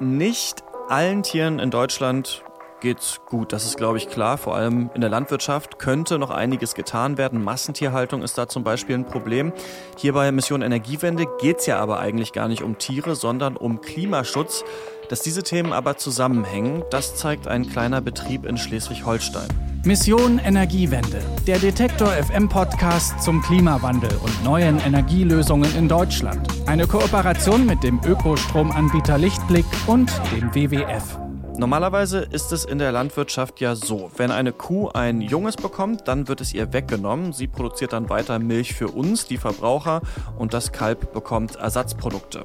Nicht 0.00 0.64
allen 0.88 1.22
Tieren 1.22 1.60
in 1.60 1.70
Deutschland 1.70 2.42
geht's 2.80 3.20
gut. 3.26 3.52
Das 3.52 3.64
ist, 3.64 3.76
glaube 3.76 3.96
ich, 3.96 4.08
klar. 4.08 4.36
Vor 4.38 4.56
allem 4.56 4.90
in 4.94 5.00
der 5.00 5.08
Landwirtschaft 5.08 5.78
könnte 5.78 6.18
noch 6.18 6.30
einiges 6.30 6.74
getan 6.74 7.16
werden. 7.16 7.42
Massentierhaltung 7.42 8.22
ist 8.22 8.36
da 8.36 8.48
zum 8.48 8.64
Beispiel 8.64 8.96
ein 8.96 9.06
Problem. 9.06 9.52
Hier 9.96 10.12
bei 10.12 10.30
Mission 10.32 10.62
Energiewende 10.62 11.26
geht 11.40 11.60
es 11.60 11.66
ja 11.66 11.78
aber 11.78 12.00
eigentlich 12.00 12.32
gar 12.32 12.48
nicht 12.48 12.62
um 12.62 12.76
Tiere, 12.76 13.14
sondern 13.14 13.56
um 13.56 13.80
Klimaschutz. 13.80 14.64
Dass 15.08 15.22
diese 15.22 15.42
Themen 15.42 15.72
aber 15.72 15.96
zusammenhängen, 15.96 16.82
das 16.90 17.14
zeigt 17.14 17.46
ein 17.46 17.68
kleiner 17.68 18.00
Betrieb 18.00 18.46
in 18.46 18.56
Schleswig-Holstein. 18.56 19.73
Mission 19.86 20.38
Energiewende, 20.38 21.22
der 21.46 21.58
Detektor 21.58 22.08
FM 22.08 22.48
Podcast 22.48 23.22
zum 23.22 23.42
Klimawandel 23.42 24.16
und 24.22 24.42
neuen 24.42 24.80
Energielösungen 24.80 25.76
in 25.76 25.90
Deutschland. 25.90 26.48
Eine 26.64 26.86
Kooperation 26.86 27.66
mit 27.66 27.82
dem 27.82 28.00
Ökostromanbieter 28.02 29.18
Lichtblick 29.18 29.66
und 29.86 30.10
dem 30.32 30.54
WWF. 30.54 31.18
Normalerweise 31.58 32.20
ist 32.20 32.50
es 32.52 32.64
in 32.64 32.78
der 32.78 32.92
Landwirtschaft 32.92 33.60
ja 33.60 33.74
so, 33.74 34.10
wenn 34.16 34.30
eine 34.30 34.52
Kuh 34.52 34.88
ein 34.88 35.20
Junges 35.20 35.56
bekommt, 35.56 36.08
dann 36.08 36.28
wird 36.28 36.40
es 36.40 36.54
ihr 36.54 36.72
weggenommen. 36.72 37.34
Sie 37.34 37.46
produziert 37.46 37.92
dann 37.92 38.08
weiter 38.08 38.38
Milch 38.38 38.72
für 38.72 38.88
uns, 38.88 39.26
die 39.26 39.36
Verbraucher, 39.36 40.00
und 40.38 40.54
das 40.54 40.72
Kalb 40.72 41.12
bekommt 41.12 41.56
Ersatzprodukte. 41.56 42.44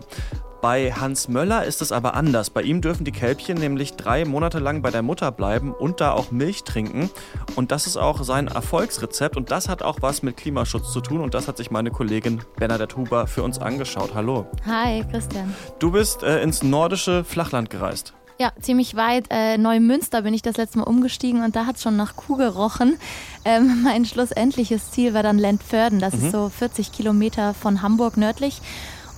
Bei 0.61 0.91
Hans 0.91 1.29
Möller 1.29 1.63
ist 1.63 1.81
es 1.81 1.93
aber 1.93 2.15
anders. 2.15 2.49
Bei 2.49 2.61
ihm 2.61 2.81
dürfen 2.81 3.05
die 3.05 3.13
Kälbchen 3.13 3.57
nämlich 3.57 3.93
drei 3.93 4.25
Monate 4.25 4.59
lang 4.59 4.81
bei 4.81 4.91
der 4.91 5.01
Mutter 5.01 5.31
bleiben 5.31 5.73
und 5.73 6.01
da 6.01 6.11
auch 6.11 6.31
Milch 6.31 6.65
trinken. 6.65 7.09
Und 7.55 7.71
das 7.71 7.87
ist 7.87 7.95
auch 7.95 8.23
sein 8.23 8.47
Erfolgsrezept 8.47 9.37
und 9.37 9.51
das 9.51 9.69
hat 9.69 9.83
auch 9.83 10.01
was 10.01 10.21
mit 10.21 10.35
Klimaschutz 10.35 10.91
zu 10.91 10.99
tun 10.99 11.21
und 11.21 11.33
das 11.33 11.47
hat 11.47 11.55
sich 11.55 11.71
meine 11.71 11.91
Kollegin 11.91 12.41
Bernadette 12.57 12.97
Huber 12.97 13.25
für 13.25 13.43
uns 13.43 13.57
angeschaut. 13.57 14.11
Hallo. 14.13 14.47
Hi, 14.65 15.05
Christian. 15.09 15.55
Du 15.79 15.91
bist 15.91 16.23
äh, 16.23 16.41
ins 16.43 16.61
nordische 16.61 17.23
Flachland 17.23 17.69
gereist. 17.69 18.13
Ja, 18.37 18.51
ziemlich 18.61 18.95
weit. 18.95 19.27
Äh, 19.29 19.57
Neumünster 19.57 20.21
bin 20.23 20.33
ich 20.33 20.41
das 20.41 20.57
letzte 20.57 20.79
Mal 20.79 20.85
umgestiegen 20.85 21.43
und 21.43 21.55
da 21.55 21.65
hat 21.65 21.77
es 21.77 21.83
schon 21.83 21.95
nach 21.95 22.17
Kuh 22.17 22.35
gerochen. 22.35 22.97
Ähm, 23.45 23.81
mein 23.83 24.03
schlussendliches 24.03 24.91
Ziel 24.91 25.13
war 25.13 25.23
dann 25.23 25.37
Lentförden. 25.37 25.99
Das 25.99 26.15
mhm. 26.15 26.25
ist 26.25 26.31
so 26.33 26.49
40 26.49 26.91
Kilometer 26.91 27.53
von 27.53 27.81
Hamburg 27.81 28.17
nördlich. 28.17 28.61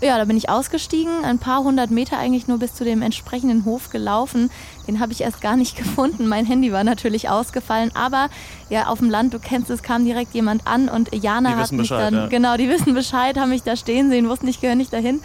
Ja, 0.03 0.17
da 0.17 0.25
bin 0.25 0.35
ich 0.35 0.49
ausgestiegen, 0.49 1.23
ein 1.23 1.37
paar 1.37 1.63
hundert 1.63 1.91
Meter 1.91 2.17
eigentlich 2.17 2.47
nur 2.47 2.57
bis 2.57 2.73
zu 2.73 2.83
dem 2.83 3.03
entsprechenden 3.03 3.65
Hof 3.65 3.91
gelaufen. 3.91 4.49
Den 4.87 4.99
habe 4.99 5.11
ich 5.11 5.21
erst 5.21 5.41
gar 5.41 5.55
nicht 5.55 5.75
gefunden. 5.77 6.27
Mein 6.27 6.45
Handy 6.47 6.71
war 6.71 6.83
natürlich 6.83 7.29
ausgefallen, 7.29 7.91
aber 7.93 8.29
ja, 8.69 8.87
auf 8.87 8.97
dem 8.97 9.11
Land, 9.11 9.35
du 9.35 9.39
kennst 9.39 9.69
es, 9.69 9.83
kam 9.83 10.03
direkt 10.03 10.33
jemand 10.33 10.65
an 10.65 10.89
und 10.89 11.13
Jana 11.13 11.55
hat 11.55 11.71
mich 11.71 11.81
Bescheid, 11.81 12.01
dann, 12.01 12.13
ja. 12.15 12.27
genau, 12.27 12.57
die 12.57 12.67
wissen 12.69 12.95
Bescheid, 12.95 13.37
haben 13.37 13.49
mich 13.49 13.61
da 13.61 13.75
stehen 13.75 14.09
sehen, 14.09 14.27
wussten, 14.27 14.47
ich 14.47 14.59
gehöre 14.59 14.75
nicht 14.75 14.91
dahin 14.91 15.21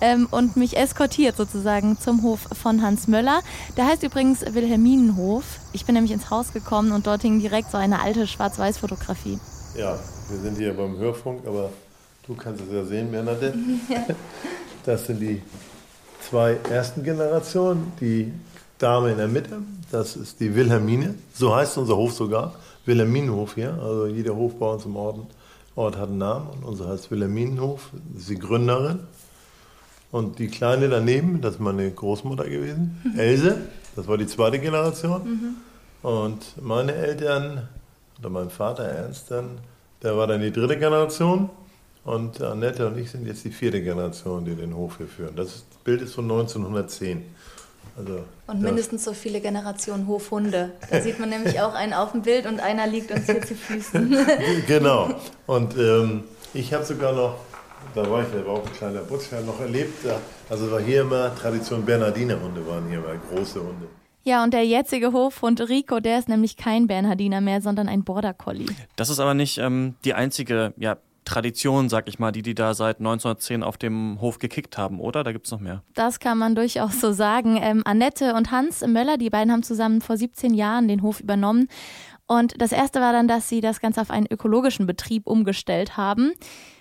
ähm, 0.00 0.28
und 0.30 0.56
mich 0.56 0.76
eskortiert 0.76 1.36
sozusagen 1.36 1.98
zum 1.98 2.22
Hof 2.22 2.40
von 2.52 2.82
Hans 2.82 3.08
Möller. 3.08 3.40
Der 3.76 3.86
heißt 3.86 4.04
übrigens 4.04 4.42
Wilhelminenhof. 4.54 5.44
Ich 5.72 5.86
bin 5.86 5.96
nämlich 5.96 6.12
ins 6.12 6.30
Haus 6.30 6.52
gekommen 6.52 6.92
und 6.92 7.08
dort 7.08 7.22
hing 7.22 7.40
direkt 7.40 7.72
so 7.72 7.78
eine 7.78 8.00
alte 8.00 8.28
Schwarz-Weiß-Fotografie. 8.28 9.40
Ja, 9.76 9.98
wir 10.28 10.38
sind 10.38 10.56
hier 10.56 10.76
beim 10.76 10.96
Hörfunk, 10.98 11.46
aber 11.46 11.70
Du 12.30 12.36
kannst 12.36 12.62
es 12.62 12.72
ja 12.72 12.84
sehen, 12.84 13.10
Bernadette. 13.10 13.58
Ja. 13.88 14.06
Das 14.86 15.04
sind 15.04 15.18
die 15.18 15.42
zwei 16.20 16.58
ersten 16.70 17.02
Generationen. 17.02 17.92
Die 18.00 18.32
Dame 18.78 19.10
in 19.10 19.18
der 19.18 19.26
Mitte, 19.26 19.58
das 19.90 20.14
ist 20.14 20.38
die 20.38 20.54
Wilhelmine. 20.54 21.16
So 21.34 21.52
heißt 21.52 21.76
unser 21.76 21.96
Hof 21.96 22.12
sogar. 22.12 22.54
Wilhelminenhof 22.86 23.56
hier. 23.56 23.74
Also 23.82 24.06
jeder 24.06 24.36
Hof 24.36 24.56
bei 24.60 24.66
uns 24.66 24.84
im 24.84 24.94
Ort, 24.94 25.18
Ort 25.74 25.96
hat 25.96 26.08
einen 26.08 26.18
Namen. 26.18 26.46
Und 26.50 26.64
unser 26.64 26.88
heißt 26.90 27.10
Wilhelminenhof. 27.10 27.90
Das 28.12 28.22
ist 28.22 28.30
die 28.30 28.38
Gründerin. 28.38 29.00
Und 30.12 30.38
die 30.38 30.46
Kleine 30.46 30.88
daneben, 30.88 31.40
das 31.40 31.54
ist 31.54 31.60
meine 31.60 31.90
Großmutter 31.90 32.44
gewesen. 32.44 33.00
Mhm. 33.02 33.18
Else, 33.18 33.56
das 33.96 34.06
war 34.06 34.16
die 34.16 34.28
zweite 34.28 34.60
Generation. 34.60 35.24
Mhm. 35.24 36.08
Und 36.08 36.62
meine 36.62 36.94
Eltern, 36.94 37.68
oder 38.20 38.30
mein 38.30 38.50
Vater 38.50 38.84
Ernst 38.84 39.32
dann, 39.32 39.58
der 40.00 40.16
war 40.16 40.28
dann 40.28 40.40
die 40.40 40.52
dritte 40.52 40.78
Generation. 40.78 41.50
Und 42.04 42.40
Annette 42.40 42.86
und 42.86 42.98
ich 42.98 43.10
sind 43.10 43.26
jetzt 43.26 43.44
die 43.44 43.50
vierte 43.50 43.82
Generation, 43.82 44.44
die 44.44 44.54
den 44.54 44.74
Hof 44.74 44.96
hier 44.98 45.06
führen. 45.06 45.36
Das 45.36 45.64
Bild 45.84 46.00
ist 46.02 46.14
von 46.14 46.24
1910. 46.24 47.22
Also 47.96 48.24
und 48.46 48.62
mindestens 48.62 49.04
so 49.04 49.12
viele 49.12 49.40
Generationen 49.40 50.06
Hofhunde. 50.06 50.72
Da 50.90 51.00
sieht 51.00 51.18
man 51.18 51.28
nämlich 51.28 51.60
auch 51.60 51.74
einen 51.74 51.92
auf 51.92 52.12
dem 52.12 52.22
Bild 52.22 52.46
und 52.46 52.60
einer 52.60 52.86
liegt 52.86 53.10
uns 53.10 53.26
hier 53.26 53.42
zu 53.42 53.54
Füßen. 53.54 54.16
genau. 54.66 55.10
Und 55.46 55.76
ähm, 55.76 56.24
ich 56.54 56.72
habe 56.72 56.84
sogar 56.84 57.12
noch, 57.12 57.34
da 57.94 58.08
war 58.08 58.22
ich, 58.22 58.28
da 58.32 58.46
war 58.46 58.54
auch 58.54 58.66
ein 58.66 58.72
kleiner 58.72 59.00
Butch, 59.00 59.30
noch 59.44 59.60
erlebt, 59.60 60.06
also 60.48 60.70
war 60.70 60.80
hier 60.80 61.02
immer 61.02 61.34
Tradition 61.34 61.84
Bernhardiner 61.84 62.40
Hunde 62.40 62.66
waren 62.66 62.88
hier 62.88 62.98
immer 62.98 63.16
große 63.30 63.60
Hunde. 63.60 63.88
Ja, 64.22 64.44
und 64.44 64.52
der 64.52 64.66
jetzige 64.66 65.12
Hofhund 65.12 65.60
Rico, 65.68 66.00
der 66.00 66.18
ist 66.18 66.28
nämlich 66.28 66.56
kein 66.56 66.86
Bernhardiner 66.86 67.40
mehr, 67.40 67.62
sondern 67.62 67.88
ein 67.88 68.04
Border 68.04 68.34
Collie. 68.34 68.66
Das 68.96 69.08
ist 69.08 69.18
aber 69.18 69.34
nicht 69.34 69.58
ähm, 69.58 69.94
die 70.04 70.14
einzige 70.14 70.74
ja, 70.76 70.98
Tradition, 71.30 71.88
sag 71.88 72.08
ich 72.08 72.18
mal, 72.18 72.32
die 72.32 72.42
die 72.42 72.56
da 72.56 72.74
seit 72.74 72.98
1910 72.98 73.62
auf 73.62 73.78
dem 73.78 74.20
Hof 74.20 74.40
gekickt 74.40 74.76
haben, 74.76 74.98
oder? 74.98 75.22
Da 75.22 75.30
gibt 75.30 75.46
es 75.46 75.52
noch 75.52 75.60
mehr. 75.60 75.82
Das 75.94 76.18
kann 76.18 76.38
man 76.38 76.56
durchaus 76.56 77.00
so 77.00 77.12
sagen. 77.12 77.56
Ähm, 77.62 77.82
Annette 77.84 78.34
und 78.34 78.50
Hans 78.50 78.84
Möller, 78.84 79.16
die 79.16 79.30
beiden 79.30 79.52
haben 79.52 79.62
zusammen 79.62 80.00
vor 80.00 80.16
17 80.16 80.54
Jahren 80.54 80.88
den 80.88 81.02
Hof 81.02 81.20
übernommen. 81.20 81.68
Und 82.26 82.60
das 82.60 82.72
erste 82.72 83.00
war 83.00 83.12
dann, 83.12 83.28
dass 83.28 83.48
sie 83.48 83.60
das 83.60 83.80
Ganze 83.80 84.00
auf 84.00 84.10
einen 84.10 84.26
ökologischen 84.28 84.86
Betrieb 84.86 85.28
umgestellt 85.28 85.96
haben. 85.96 86.32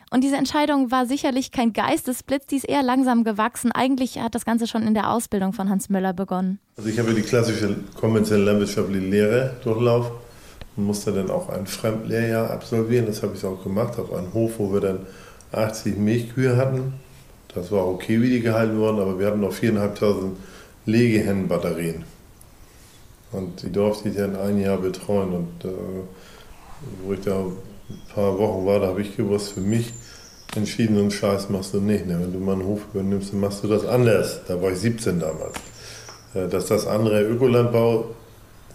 Und 0.10 0.24
diese 0.24 0.38
Entscheidung 0.38 0.90
war 0.90 1.06
sicherlich 1.06 1.52
kein 1.52 1.72
Geistesblitz, 1.72 2.48
die 2.48 2.56
ist 2.56 2.68
eher 2.68 2.82
langsam 2.82 3.24
gewachsen. 3.24 3.72
Eigentlich 3.72 4.20
hat 4.20 4.34
das 4.34 4.46
Ganze 4.46 4.66
schon 4.66 4.82
in 4.82 4.96
der 4.96 5.12
Ausbildung 5.12 5.54
von 5.54 5.70
Hans 5.70 5.90
Möller 5.90 6.14
begonnen. 6.14 6.60
Also 6.76 6.90
ich 6.90 6.98
habe 6.98 7.14
die 7.14 7.22
klassische 7.22 7.76
konventionelle 7.94 8.46
landwirtschaftliche 8.46 9.06
Lehre 9.06 9.58
durchlaufen 9.64 10.12
musste 10.84 11.12
dann 11.12 11.30
auch 11.30 11.50
ein 11.50 11.68
Fremdlehrjahr 11.68 12.52
absolvieren. 12.52 13.06
Das 13.06 13.24
habe 13.24 13.36
ich 13.36 13.46
auch 13.46 13.64
gemacht 13.64 14.00
auf 14.00 14.14
einem 14.14 14.34
Hof, 14.34 14.54
wo 14.58 14.74
wir 14.74 14.82
dann 14.82 15.00
80 15.52 15.98
Milchkühe 15.98 16.58
hatten. 16.58 16.94
Das 17.54 17.72
war 17.72 17.88
okay, 17.88 18.22
wie 18.22 18.30
die 18.30 18.42
gehalten 18.42 18.78
wurden, 18.78 19.00
aber 19.00 19.18
wir 19.20 19.28
hatten 19.28 19.42
noch 19.42 19.54
4.500 19.54 20.32
Legehennenbatterien. 20.86 22.04
Und 23.32 23.62
die 23.62 23.72
durfte 23.72 24.10
ich 24.10 24.16
dann 24.16 24.36
ein 24.36 24.60
Jahr 24.60 24.78
betreuen. 24.78 25.34
Und 25.34 25.66
äh, 25.66 25.74
wo 27.04 27.14
ich 27.14 27.22
da 27.22 27.40
ein 27.40 28.14
paar 28.14 28.38
Wochen 28.38 28.66
war, 28.66 28.80
da 28.80 28.88
habe 28.88 29.02
ich 29.02 29.16
gewusst, 29.16 29.54
für 29.54 29.62
mich 29.62 29.94
entschieden, 30.56 30.96
so 30.96 31.02
einen 31.02 31.12
Scheiß 31.12 31.50
machst 31.50 31.74
du 31.74 31.80
nicht. 31.80 32.08
Ne? 32.08 32.20
Wenn 32.20 32.34
du 32.34 32.40
mal 32.40 32.54
einen 32.54 32.66
Hof 32.66 32.82
übernimmst, 32.94 33.34
dann 33.34 33.40
machst 33.40 33.64
du 33.64 33.68
das 33.68 33.86
anders. 33.86 34.42
Da 34.48 34.62
war 34.62 34.72
ich 34.72 34.80
17 34.80 35.20
damals. 35.20 35.56
Äh, 36.34 36.48
dass 36.48 36.68
das 36.68 36.88
andere 36.88 37.24
Ökolandbau 37.24 38.06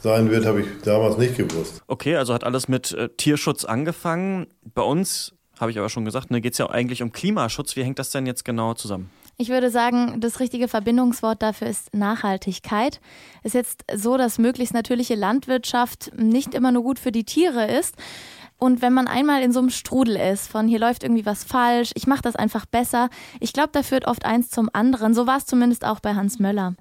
sein 0.05 0.31
wird, 0.31 0.47
habe 0.47 0.61
ich 0.61 0.67
damals 0.85 1.17
nicht 1.17 1.37
gewusst. 1.37 1.83
Okay, 1.89 2.15
also 2.15 2.33
hat 2.35 2.45
alles 2.45 2.69
mit 2.69 2.93
äh, 2.93 3.09
Tierschutz 3.17 3.65
angefangen. 3.65 4.47
Bei 4.63 4.83
uns, 4.83 5.35
habe 5.59 5.71
ich 5.71 5.79
aber 5.79 5.89
schon 5.89 6.05
gesagt, 6.05 6.31
ne, 6.31 6.41
geht 6.41 6.53
es 6.53 6.59
ja 6.59 6.71
eigentlich 6.71 7.03
um 7.03 7.11
Klimaschutz. 7.11 7.75
Wie 7.75 7.83
hängt 7.83 7.99
das 7.99 8.11
denn 8.11 8.27
jetzt 8.27 8.45
genau 8.45 8.75
zusammen? 8.75 9.11
Ich 9.37 9.49
würde 9.49 9.71
sagen, 9.71 10.21
das 10.21 10.39
richtige 10.39 10.69
Verbindungswort 10.69 11.43
dafür 11.43 11.67
ist 11.67 11.93
Nachhaltigkeit. 11.93 13.01
Es 13.43 13.55
ist 13.55 13.55
jetzt 13.55 13.85
so, 13.95 14.17
dass 14.17 14.39
möglichst 14.39 14.75
natürliche 14.75 15.17
Landwirtschaft 15.17 16.13
nicht 16.17 16.55
immer 16.55 16.71
nur 16.71 16.85
gut 16.85 17.01
für 17.01 17.11
die 17.11 17.25
Tiere 17.25 17.67
ist. 17.67 17.97
Und 18.59 18.83
wenn 18.83 18.93
man 18.93 19.09
einmal 19.09 19.43
in 19.43 19.53
so 19.53 19.59
einem 19.59 19.71
Strudel 19.71 20.17
ist, 20.17 20.49
von 20.49 20.69
hier 20.69 20.79
läuft 20.79 21.03
irgendwie 21.03 21.27
was 21.27 21.45
falsch, 21.45 21.91
ich 21.95 22.07
mache 22.07 22.23
das 22.23 22.37
einfach 22.37 22.67
besser, 22.67 23.11
ich 23.41 23.53
glaube, 23.53 23.71
da 23.73 23.83
führt 23.83 24.07
oft 24.07 24.25
eins 24.25 24.49
zum 24.49 24.71
anderen. 24.73 25.13
So 25.13 25.27
war 25.27 25.39
es 25.39 25.47
zumindest 25.47 25.85
auch 25.85 26.01
bei 26.01 26.15
Hans 26.15 26.39
Möller. 26.39 26.75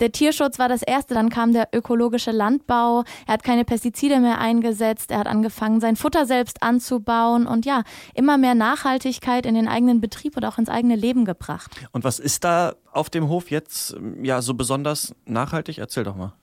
Der 0.00 0.12
Tierschutz 0.12 0.58
war 0.58 0.68
das 0.68 0.82
erste, 0.82 1.14
dann 1.14 1.30
kam 1.30 1.52
der 1.52 1.68
ökologische 1.72 2.30
Landbau. 2.30 3.04
Er 3.26 3.34
hat 3.34 3.42
keine 3.42 3.64
Pestizide 3.64 4.20
mehr 4.20 4.38
eingesetzt, 4.38 5.10
er 5.10 5.18
hat 5.18 5.26
angefangen, 5.26 5.80
sein 5.80 5.96
Futter 5.96 6.26
selbst 6.26 6.62
anzubauen 6.62 7.46
und 7.46 7.66
ja, 7.66 7.82
immer 8.14 8.38
mehr 8.38 8.54
Nachhaltigkeit 8.54 9.46
in 9.46 9.54
den 9.54 9.68
eigenen 9.68 10.00
Betrieb 10.00 10.36
und 10.36 10.44
auch 10.44 10.58
ins 10.58 10.68
eigene 10.68 10.96
Leben 10.96 11.24
gebracht. 11.24 11.70
Und 11.92 12.04
was 12.04 12.18
ist 12.18 12.44
da 12.44 12.74
auf 12.92 13.10
dem 13.10 13.28
Hof 13.28 13.50
jetzt 13.50 13.96
ja 14.22 14.42
so 14.42 14.54
besonders 14.54 15.14
nachhaltig? 15.24 15.78
Erzähl 15.78 16.04
doch 16.04 16.16
mal. 16.16 16.34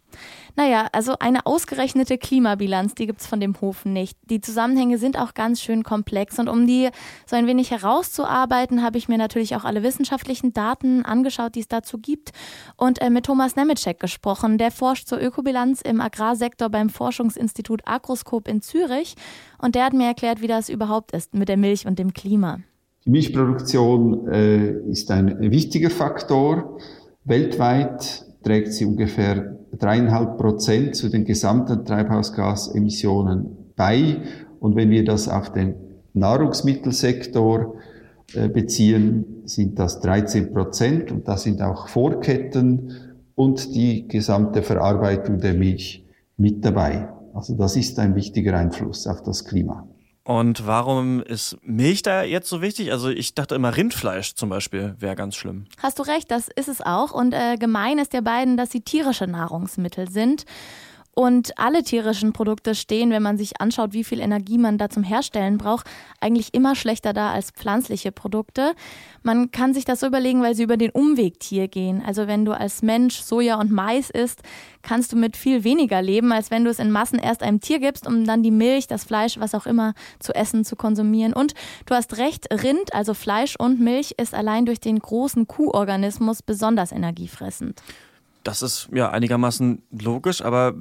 Naja, 0.55 0.87
also 0.91 1.15
eine 1.19 1.45
ausgerechnete 1.45 2.17
Klimabilanz, 2.17 2.93
die 2.93 3.07
gibt 3.07 3.21
es 3.21 3.27
von 3.27 3.39
dem 3.39 3.59
Hof 3.59 3.85
nicht. 3.85 4.17
Die 4.29 4.39
Zusammenhänge 4.39 4.97
sind 4.97 5.17
auch 5.17 5.33
ganz 5.33 5.61
schön 5.61 5.83
komplex 5.83 6.37
und 6.37 6.47
um 6.47 6.67
die 6.67 6.89
so 7.25 7.35
ein 7.35 7.47
wenig 7.47 7.71
herauszuarbeiten, 7.71 8.83
habe 8.83 8.97
ich 8.97 9.09
mir 9.09 9.17
natürlich 9.17 9.55
auch 9.55 9.63
alle 9.63 9.81
wissenschaftlichen 9.81 10.53
Daten 10.53 11.03
angeschaut, 11.03 11.55
die 11.55 11.61
es 11.61 11.67
dazu 11.67 11.97
gibt 11.97 12.31
und 12.77 13.01
äh, 13.01 13.09
mit 13.09 13.25
Thomas 13.25 13.55
Nemetschek 13.55 13.99
gesprochen. 13.99 14.57
Der 14.57 14.71
forscht 14.71 15.07
zur 15.07 15.21
Ökobilanz 15.21 15.81
im 15.81 16.01
Agrarsektor 16.01 16.69
beim 16.69 16.89
Forschungsinstitut 16.89 17.81
Agroskop 17.85 18.47
in 18.47 18.61
Zürich 18.61 19.15
und 19.57 19.75
der 19.75 19.85
hat 19.85 19.93
mir 19.93 20.05
erklärt, 20.05 20.41
wie 20.41 20.47
das 20.47 20.69
überhaupt 20.69 21.13
ist 21.13 21.33
mit 21.33 21.49
der 21.49 21.57
Milch 21.57 21.87
und 21.87 21.97
dem 21.97 22.13
Klima. 22.13 22.59
Die 23.05 23.09
Milchproduktion 23.09 24.27
äh, 24.29 24.71
ist 24.89 25.11
ein 25.11 25.51
wichtiger 25.51 25.89
Faktor. 25.89 26.77
Weltweit 27.25 28.25
trägt 28.43 28.73
sie 28.73 28.85
ungefähr 28.85 29.57
dreieinhalb 29.71 30.37
Prozent 30.37 30.95
zu 30.95 31.09
den 31.09 31.25
gesamten 31.25 31.85
Treibhausgasemissionen 31.85 33.71
bei. 33.75 34.17
Und 34.59 34.75
wenn 34.75 34.89
wir 34.89 35.03
das 35.03 35.27
auf 35.27 35.51
den 35.51 35.75
Nahrungsmittelsektor 36.13 37.75
äh, 38.33 38.47
beziehen, 38.47 39.43
sind 39.45 39.79
das 39.79 39.99
13 39.99 40.53
Prozent. 40.53 41.11
Und 41.11 41.27
da 41.27 41.37
sind 41.37 41.61
auch 41.61 41.87
Vorketten 41.87 42.93
und 43.35 43.73
die 43.73 44.07
gesamte 44.07 44.61
Verarbeitung 44.61 45.39
der 45.39 45.53
Milch 45.53 46.05
mit 46.37 46.63
dabei. 46.63 47.09
Also 47.33 47.55
das 47.55 47.75
ist 47.75 47.97
ein 47.99 48.15
wichtiger 48.15 48.55
Einfluss 48.55 49.07
auf 49.07 49.23
das 49.23 49.43
Klima. 49.43 49.87
Und 50.25 50.65
warum 50.65 51.21
ist 51.21 51.57
Milch 51.63 52.01
da 52.01 52.23
jetzt 52.23 52.47
so 52.47 52.61
wichtig? 52.61 52.91
Also 52.93 53.09
ich 53.09 53.35
dachte 53.35 53.55
immer 53.55 53.75
Rindfleisch 53.75 54.35
zum 54.35 54.49
Beispiel 54.49 54.95
wäre 54.99 55.15
ganz 55.15 55.35
schlimm. 55.35 55.65
Hast 55.81 55.99
du 55.99 56.03
recht, 56.03 56.31
das 56.31 56.47
ist 56.47 56.69
es 56.69 56.79
auch. 56.79 57.11
Und 57.11 57.33
äh, 57.33 57.57
gemein 57.57 57.97
ist 57.97 58.13
der 58.13 58.21
beiden, 58.21 58.55
dass 58.55 58.71
sie 58.71 58.81
tierische 58.81 59.27
Nahrungsmittel 59.27 60.09
sind. 60.09 60.45
Und 61.15 61.59
alle 61.59 61.83
tierischen 61.83 62.33
Produkte 62.33 62.73
stehen, 62.73 63.11
wenn 63.11 63.21
man 63.21 63.37
sich 63.37 63.61
anschaut, 63.61 63.93
wie 63.93 64.03
viel 64.03 64.19
Energie 64.19 64.57
man 64.57 64.79
da 64.79 64.89
zum 64.89 65.03
Herstellen 65.03 65.59
braucht, 65.59 65.85
eigentlich 66.19 66.55
immer 66.55 66.75
schlechter 66.75 67.13
da 67.13 67.31
als 67.31 67.51
pflanzliche 67.51 68.11
Produkte. 68.11 68.73
Man 69.21 69.51
kann 69.51 69.75
sich 69.75 69.85
das 69.85 69.99
so 69.99 70.07
überlegen, 70.07 70.41
weil 70.41 70.55
sie 70.55 70.63
über 70.63 70.75
den 70.75 70.89
Umweg 70.89 71.39
Tier 71.39 71.67
gehen. 71.67 72.01
Also 72.03 72.25
wenn 72.25 72.45
du 72.45 72.53
als 72.53 72.81
Mensch 72.81 73.21
Soja 73.21 73.59
und 73.59 73.69
Mais 73.71 74.09
isst, 74.09 74.41
kannst 74.81 75.11
du 75.11 75.15
mit 75.15 75.37
viel 75.37 75.63
weniger 75.63 76.01
leben, 76.01 76.31
als 76.31 76.49
wenn 76.49 76.63
du 76.63 76.71
es 76.71 76.79
in 76.79 76.89
Massen 76.89 77.19
erst 77.19 77.43
einem 77.43 77.61
Tier 77.61 77.79
gibst, 77.79 78.07
um 78.07 78.25
dann 78.25 78.41
die 78.41 78.51
Milch, 78.51 78.87
das 78.87 79.03
Fleisch, 79.03 79.39
was 79.39 79.53
auch 79.53 79.67
immer 79.67 79.93
zu 80.17 80.33
essen, 80.33 80.65
zu 80.65 80.75
konsumieren. 80.75 81.33
Und 81.33 81.53
du 81.85 81.93
hast 81.93 82.17
recht, 82.17 82.47
Rind, 82.51 82.93
also 82.93 83.13
Fleisch 83.13 83.55
und 83.55 83.79
Milch, 83.79 84.15
ist 84.17 84.33
allein 84.33 84.65
durch 84.65 84.79
den 84.79 84.97
großen 84.97 85.47
Kuhorganismus 85.47 86.41
besonders 86.41 86.91
energiefressend. 86.91 87.83
Das 88.43 88.61
ist 88.61 88.89
ja 88.93 89.09
einigermaßen 89.09 89.83
logisch, 89.91 90.41
aber 90.41 90.73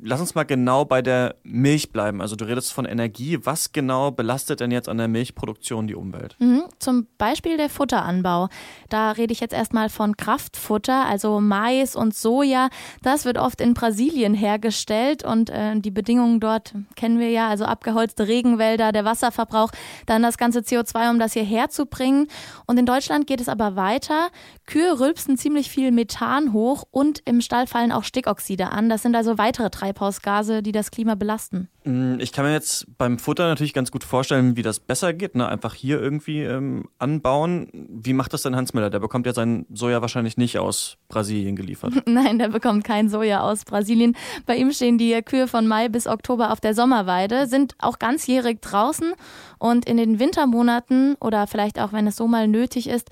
lass 0.00 0.20
uns 0.20 0.34
mal 0.34 0.44
genau 0.44 0.86
bei 0.86 1.02
der 1.02 1.36
Milch 1.42 1.92
bleiben. 1.92 2.22
Also 2.22 2.34
du 2.34 2.46
redest 2.46 2.72
von 2.72 2.86
Energie. 2.86 3.38
Was 3.42 3.72
genau 3.72 4.10
belastet 4.10 4.60
denn 4.60 4.70
jetzt 4.70 4.88
an 4.88 4.96
der 4.96 5.06
Milchproduktion 5.08 5.86
die 5.86 5.94
Umwelt? 5.94 6.36
Mhm, 6.38 6.62
zum 6.78 7.06
Beispiel 7.18 7.58
der 7.58 7.68
Futteranbau. 7.68 8.48
Da 8.88 9.10
rede 9.10 9.32
ich 9.32 9.40
jetzt 9.40 9.52
erstmal 9.52 9.90
von 9.90 10.16
Kraftfutter, 10.16 11.04
also 11.04 11.40
Mais 11.40 11.94
und 11.94 12.14
Soja. 12.14 12.70
Das 13.02 13.26
wird 13.26 13.36
oft 13.36 13.60
in 13.60 13.74
Brasilien 13.74 14.32
hergestellt 14.32 15.22
und 15.22 15.50
äh, 15.50 15.78
die 15.78 15.90
Bedingungen 15.90 16.40
dort 16.40 16.74
kennen 16.96 17.18
wir 17.18 17.28
ja, 17.28 17.48
also 17.48 17.66
abgeholzte 17.66 18.28
Regenwälder, 18.28 18.92
der 18.92 19.04
Wasserverbrauch, 19.04 19.72
dann 20.06 20.22
das 20.22 20.38
ganze 20.38 20.60
CO2, 20.60 21.10
um 21.10 21.18
das 21.18 21.34
hierher 21.34 21.68
zu 21.68 21.84
bringen. 21.84 22.28
Und 22.66 22.78
in 22.78 22.86
Deutschland 22.86 23.26
geht 23.26 23.42
es 23.42 23.48
aber 23.50 23.76
weiter. 23.76 24.28
Kühe 24.64 24.98
rülpsen 24.98 25.36
ziemlich 25.36 25.68
viel 25.68 25.90
Methan 25.90 26.52
hoch 26.52 26.84
und 26.90 27.09
und 27.10 27.22
im 27.24 27.40
Stall 27.40 27.66
fallen 27.66 27.90
auch 27.90 28.04
Stickoxide 28.04 28.70
an. 28.70 28.88
Das 28.88 29.02
sind 29.02 29.16
also 29.16 29.36
weitere 29.36 29.68
Treibhausgase, 29.68 30.62
die 30.62 30.70
das 30.70 30.92
Klima 30.92 31.16
belasten. 31.16 31.68
Mm, 31.84 32.20
ich 32.20 32.30
kann 32.30 32.44
mir 32.44 32.52
jetzt 32.52 32.86
beim 32.98 33.18
Futter 33.18 33.48
natürlich 33.48 33.74
ganz 33.74 33.90
gut 33.90 34.04
vorstellen, 34.04 34.56
wie 34.56 34.62
das 34.62 34.78
besser 34.78 35.12
geht. 35.12 35.34
Ne? 35.34 35.48
Einfach 35.48 35.74
hier 35.74 36.00
irgendwie 36.00 36.42
ähm, 36.42 36.84
anbauen. 36.98 37.68
Wie 37.72 38.12
macht 38.12 38.32
das 38.32 38.42
denn 38.42 38.54
Hans 38.54 38.74
Müller? 38.74 38.90
Der 38.90 39.00
bekommt 39.00 39.26
ja 39.26 39.32
sein 39.32 39.66
Soja 39.72 40.02
wahrscheinlich 40.02 40.36
nicht 40.36 40.58
aus 40.58 40.98
Brasilien 41.08 41.56
geliefert. 41.56 41.94
Nein, 42.06 42.38
der 42.38 42.48
bekommt 42.48 42.84
kein 42.84 43.08
Soja 43.08 43.40
aus 43.40 43.64
Brasilien. 43.64 44.16
Bei 44.46 44.54
ihm 44.56 44.70
stehen 44.70 44.96
die 44.96 45.20
Kühe 45.22 45.48
von 45.48 45.66
Mai 45.66 45.88
bis 45.88 46.06
Oktober 46.06 46.52
auf 46.52 46.60
der 46.60 46.74
Sommerweide, 46.74 47.48
sind 47.48 47.74
auch 47.78 47.98
ganzjährig 47.98 48.60
draußen 48.60 49.14
und 49.58 49.84
in 49.84 49.96
den 49.96 50.20
Wintermonaten 50.20 51.16
oder 51.20 51.48
vielleicht 51.48 51.80
auch, 51.80 51.92
wenn 51.92 52.06
es 52.06 52.14
so 52.14 52.28
mal 52.28 52.46
nötig 52.46 52.88
ist, 52.88 53.10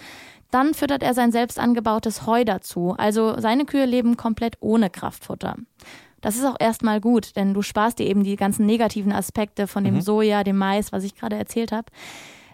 dann 0.50 0.74
füttert 0.74 1.02
er 1.02 1.14
sein 1.14 1.32
selbst 1.32 1.58
angebautes 1.58 2.26
Heu 2.26 2.44
dazu. 2.44 2.94
Also 2.96 3.38
seine 3.38 3.64
Kühe 3.64 3.84
leben 3.84 4.16
komplett 4.16 4.56
ohne 4.60 4.90
Kraftfutter. 4.90 5.56
Das 6.20 6.36
ist 6.36 6.44
auch 6.44 6.56
erstmal 6.58 7.00
gut, 7.00 7.36
denn 7.36 7.54
du 7.54 7.62
sparst 7.62 7.98
dir 7.98 8.06
eben 8.06 8.24
die 8.24 8.36
ganzen 8.36 8.66
negativen 8.66 9.12
Aspekte 9.12 9.66
von 9.66 9.84
dem 9.84 9.96
mhm. 9.96 10.00
Soja, 10.00 10.42
dem 10.42 10.58
Mais, 10.58 10.90
was 10.90 11.04
ich 11.04 11.14
gerade 11.14 11.36
erzählt 11.36 11.70
habe. 11.70 11.86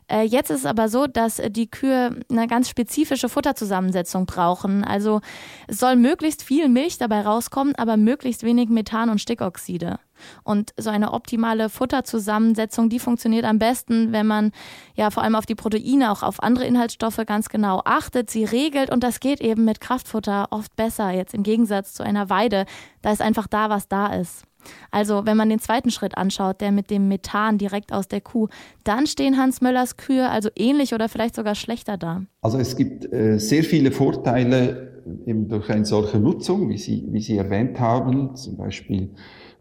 Äh, 0.09 0.23
jetzt 0.23 0.51
ist 0.51 0.61
es 0.61 0.67
aber 0.67 0.89
so, 0.89 1.07
dass 1.07 1.41
die 1.49 1.71
Kühe 1.71 2.21
eine 2.31 2.47
ganz 2.47 2.69
spezifische 2.69 3.29
Futterzusammensetzung 3.29 4.27
brauchen. 4.27 4.85
Also 4.85 5.21
es 5.67 5.79
soll 5.79 5.97
möglichst 5.97 6.43
viel 6.43 6.69
Milch 6.69 6.99
dabei 6.99 7.23
rauskommen, 7.23 7.75
aber 7.77 7.97
möglichst 7.97 8.43
wenig 8.43 8.69
Methan 8.69 9.11
und 9.11 9.21
Stickoxide. 9.21 9.99
Und 10.43 10.73
so 10.79 10.91
eine 10.91 11.13
optimale 11.13 11.69
Futterzusammensetzung, 11.69 12.89
die 12.89 12.99
funktioniert 12.99 13.45
am 13.45 13.59
besten, 13.59 14.13
wenn 14.13 14.27
man 14.27 14.53
ja 14.95 15.11
vor 15.11 15.23
allem 15.23 15.35
auf 15.35 15.47
die 15.47 15.55
Proteine, 15.55 16.13
auch 16.13 16.23
auf 16.23 16.43
andere 16.43 16.67
Inhaltsstoffe 16.67 17.21
ganz 17.27 17.49
genau 17.49 17.83
achtet, 17.85 18.31
sie 18.31 18.45
regelt 18.45 18.91
und 18.91 19.03
das 19.03 19.21
geht 19.21 19.41
eben 19.41 19.65
mit 19.65 19.81
Kraftfutter 19.81 20.49
oft 20.51 20.77
besser, 20.77 21.11
jetzt 21.11 21.35
im 21.35 21.43
Gegensatz 21.43 21.95
zu 21.95 22.03
einer 22.03 22.31
Weide. 22.31 22.67
Da 23.03 23.13
ist 23.13 23.23
einfach 23.23 23.47
da, 23.47 23.71
was 23.71 23.89
da 23.89 24.15
ist. 24.15 24.45
Also, 24.91 25.27
wenn 25.27 25.37
man 25.37 25.49
den 25.49 25.59
zweiten 25.59 25.91
Schritt 25.91 26.17
anschaut, 26.17 26.61
der 26.61 26.73
mit 26.73 26.91
dem 26.91 27.09
Methan 27.09 27.59
direkt 27.59 27.93
aus 27.93 28.09
der 28.09 28.21
Kuh, 28.21 28.49
dann 28.85 29.07
stehen 29.07 29.39
Hans 29.39 29.61
Möllers 29.61 29.97
Kühe 29.97 30.29
also 30.29 30.49
ähnlich 30.57 30.95
oder 30.95 31.09
vielleicht 31.09 31.35
sogar 31.35 31.55
schlechter 31.55 31.97
da. 31.97 32.23
Also 32.43 32.59
es 32.59 32.77
gibt 32.77 33.13
äh, 33.13 33.39
sehr 33.39 33.65
viele 33.65 33.93
Vorteile 33.93 35.03
eben 35.27 35.49
durch 35.49 35.71
eine 35.71 35.85
solche 35.85 36.19
Nutzung, 36.19 36.69
wie 36.69 36.79
Sie, 36.79 37.07
wie 37.11 37.21
Sie 37.21 37.37
erwähnt 37.37 37.79
haben, 37.79 38.35
zum 38.37 38.57
Beispiel 38.57 39.11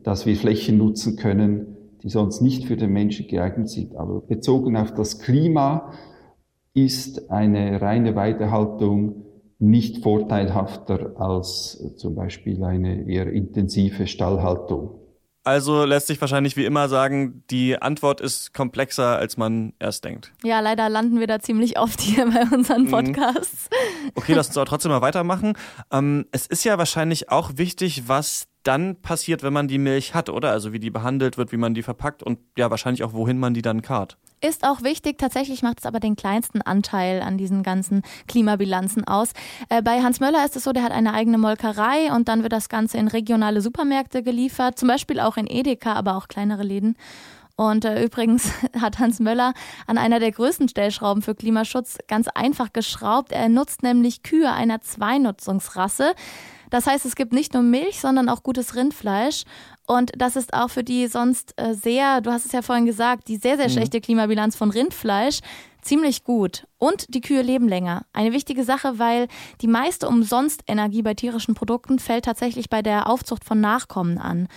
dass 0.04 0.26
wir 0.26 0.36
Flächen 0.36 0.78
nutzen 0.78 1.16
können, 1.16 1.78
die 2.04 2.10
sonst 2.10 2.42
nicht 2.42 2.66
für 2.66 2.78
den 2.78 2.92
Menschen 2.92 3.28
geeignet 3.28 3.70
sind. 3.70 3.96
Aber 3.96 4.22
bezogen 4.22 4.76
auf 4.76 4.94
das 4.94 5.20
Klima 5.20 5.94
ist 6.74 7.32
eine 7.32 7.82
reine 7.82 8.16
Weidehaltung 8.16 9.26
nicht 9.64 10.04
vorteilhafter 10.04 11.14
als 11.18 11.82
zum 11.96 12.16
Beispiel 12.16 12.64
eine 12.64 13.08
eher 13.10 13.32
intensive 13.32 14.08
Stallhaltung. 14.08 15.00
Also 15.46 15.84
lässt 15.84 16.08
sich 16.08 16.22
wahrscheinlich 16.22 16.56
wie 16.56 16.66
immer 16.66 16.88
sagen, 16.88 17.44
die 17.50 17.82
Antwort 17.82 18.22
ist 18.22 18.54
komplexer, 18.54 19.18
als 19.18 19.36
man 19.36 19.74
erst 19.80 20.06
denkt. 20.06 20.32
Ja, 20.44 20.62
leider 20.62 20.88
landen 20.88 21.20
wir 21.20 21.28
da 21.28 21.40
ziemlich 21.40 21.78
oft 21.80 22.00
hier 22.00 22.26
bei 22.30 22.44
unseren 22.56 22.84
mhm. 22.84 22.92
Podcasts. 22.92 23.70
Okay, 24.16 24.34
lass 24.34 24.48
uns 24.48 24.58
aber 24.58 24.66
trotzdem 24.66 24.92
mal 24.92 25.02
weitermachen. 25.02 25.54
Ähm, 25.92 26.26
es 26.32 26.46
ist 26.46 26.64
ja 26.64 26.78
wahrscheinlich 26.78 27.30
auch 27.30 27.52
wichtig, 27.56 28.08
was 28.08 28.48
dann 28.64 28.96
passiert, 29.02 29.44
wenn 29.44 29.54
man 29.54 29.68
die 29.68 29.78
Milch 29.78 30.14
hat, 30.14 30.30
oder? 30.30 30.52
Also 30.52 30.74
wie 30.74 30.80
die 30.80 30.90
behandelt 30.90 31.38
wird, 31.38 31.52
wie 31.52 31.58
man 31.58 31.74
die 31.74 31.84
verpackt 31.84 32.24
und 32.24 32.40
ja, 32.58 32.70
wahrscheinlich 32.70 33.04
auch, 33.04 33.14
wohin 33.14 33.40
man 33.40 33.54
die 33.54 33.62
dann 33.62 33.82
karrt. 33.82 34.18
Ist 34.42 34.68
auch 34.68 34.84
wichtig, 34.84 35.18
tatsächlich 35.18 35.62
macht 35.62 35.80
es 35.80 35.86
aber 35.86 36.02
den 36.02 36.18
kleinsten 36.18 36.62
Anteil 36.62 37.22
an 37.22 37.38
diesen 37.38 37.64
ganzen 37.64 38.02
Klimabilanzen 38.28 39.06
aus. 39.06 39.32
Äh, 39.70 39.82
bei 39.82 40.02
Hans 40.02 40.20
Möller 40.20 40.44
ist 40.44 40.58
es 40.58 40.66
so, 40.66 40.74
der 40.74 40.84
hat 40.84 40.92
eine 40.92 41.14
eigene 41.14 41.38
Molkerei 41.38 42.12
und 42.14 42.28
dann 42.28 42.44
wird 42.44 42.52
das 42.52 42.68
Ganze 42.68 42.98
in 42.98 43.08
regionale 43.08 43.62
Supermärkte 43.62 44.22
geliefert, 44.22 44.78
zum 44.78 44.90
Beispiel 44.90 45.22
auch 45.22 45.38
in 45.38 45.48
Edeka, 45.48 45.94
aber 45.94 46.18
auch 46.18 46.28
kleinere 46.28 46.64
Läden. 46.64 46.98
Und 47.56 47.86
äh, 47.86 48.04
übrigens 48.04 48.52
hat 48.80 49.00
Hans 49.00 49.20
Möller 49.20 49.54
an 49.88 49.98
einer 49.98 50.20
der 50.20 50.32
größten 50.32 50.70
Stellschrauben 50.70 51.22
für 51.22 51.36
Klimaschutz 51.36 51.98
ganz 52.08 52.28
einfach 52.28 52.74
geschraubt. 52.74 53.32
Er 53.32 53.50
nutzt 53.50 53.84
nämlich 53.84 54.24
Kühe 54.24 54.52
einer 54.52 54.82
Zweinutzungsrasse. 54.82 56.14
Das 56.70 56.88
heißt, 56.88 57.06
es 57.06 57.16
gibt 57.16 57.34
nicht 57.34 57.54
nur 57.54 57.62
Milch, 57.62 58.00
sondern 58.00 58.30
auch 58.30 58.42
gutes 58.42 58.76
Rindfleisch. 58.76 59.44
Und 59.86 60.12
das 60.18 60.36
ist 60.36 60.54
auch 60.56 60.70
für 60.70 60.84
die 60.84 61.06
sonst 61.08 61.54
äh, 61.58 61.76
sehr, 61.76 62.22
du 62.22 62.32
hast 62.32 62.46
es 62.46 62.52
ja 62.52 62.64
vorhin 62.64 62.88
gesagt, 62.88 63.28
die 63.28 63.36
sehr, 63.36 63.58
sehr 63.58 63.68
mhm. 63.68 63.74
schlechte 63.74 64.02
Klimabilanz 64.02 64.56
von 64.56 64.72
Rindfleisch 64.72 65.42
ziemlich 65.84 66.24
gut. 66.24 66.66
Und 66.80 67.14
die 67.14 67.22
Kühe 67.22 67.44
leben 67.44 67.68
länger. 67.68 68.06
Eine 68.14 68.32
wichtige 68.32 68.64
Sache, 68.64 68.98
weil 68.98 69.28
die 69.62 69.68
meiste 69.68 70.08
Umsonst-Energie 70.08 71.04
bei 71.04 71.14
tierischen 71.14 71.54
Produkten 71.54 72.00
fällt 72.00 72.26
tatsächlich 72.26 72.70
bei 72.70 72.82
der 72.82 73.08
Aufzucht 73.08 73.44
von 73.44 73.62
Nachkommen 73.62 74.18
an. 74.18 74.48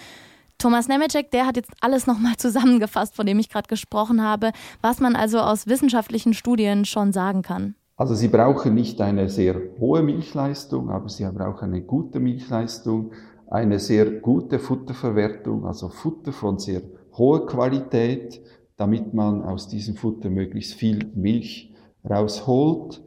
Thomas 0.59 0.89
Nemecek, 0.89 1.31
der 1.31 1.47
hat 1.47 1.57
jetzt 1.57 1.71
alles 1.81 2.07
nochmal 2.07 2.35
zusammengefasst, 2.39 3.15
von 3.15 3.27
dem 3.27 3.39
ich 3.39 3.49
gerade 3.49 3.69
gesprochen 3.69 4.23
habe, 4.23 4.53
was 4.81 5.01
man 5.01 5.17
also 5.17 5.41
aus 5.41 5.67
wissenschaftlichen 5.67 6.35
Studien 6.35 6.85
schon 6.85 7.13
sagen 7.13 7.43
kann. 7.43 7.75
Also 7.97 8.15
Sie 8.15 8.29
brauchen 8.29 8.75
nicht 8.75 9.01
eine 9.01 9.29
sehr 9.29 9.57
hohe 9.81 10.03
Milchleistung, 10.03 10.91
aber 10.91 11.09
Sie 11.09 11.25
brauchen 11.25 11.71
eine 11.73 11.83
gute 11.83 12.21
Milchleistung, 12.21 13.13
eine 13.49 13.79
sehr 13.79 14.11
gute 14.11 14.59
Futterverwertung, 14.59 15.67
also 15.67 15.89
Futter 15.89 16.33
von 16.33 16.59
sehr 16.59 16.83
hoher 17.17 17.47
Qualität, 17.47 18.41
damit 18.77 19.15
man 19.15 19.43
aus 19.43 19.69
diesem 19.69 19.97
Futter 19.97 20.29
möglichst 20.29 20.75
viel 20.75 21.11
Milch 21.15 21.73
rausholt, 22.09 23.03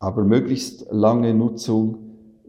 aber 0.00 0.24
möglichst 0.24 0.86
lange 0.90 1.32
Nutzung 1.32 1.98